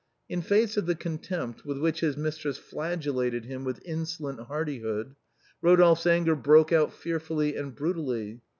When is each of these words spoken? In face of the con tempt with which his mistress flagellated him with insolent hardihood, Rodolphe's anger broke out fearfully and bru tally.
In 0.27 0.41
face 0.41 0.77
of 0.77 0.87
the 0.87 0.95
con 0.95 1.19
tempt 1.19 1.63
with 1.63 1.77
which 1.77 1.99
his 1.99 2.17
mistress 2.17 2.57
flagellated 2.57 3.45
him 3.45 3.63
with 3.63 3.83
insolent 3.85 4.39
hardihood, 4.39 5.15
Rodolphe's 5.61 6.07
anger 6.07 6.35
broke 6.35 6.71
out 6.73 6.91
fearfully 6.91 7.55
and 7.55 7.75
bru 7.75 7.93
tally. 7.93 8.41